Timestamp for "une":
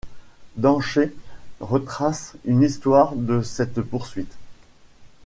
2.45-2.63